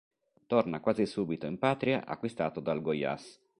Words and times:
Torna 0.47 0.79
quasi 0.79 1.05
subito 1.05 1.45
in 1.45 1.59
patria, 1.59 2.03
acquistato 2.07 2.59
dal 2.59 2.81
Goiás. 2.81 3.39